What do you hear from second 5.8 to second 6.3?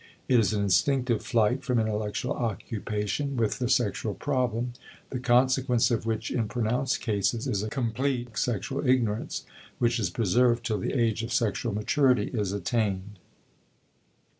of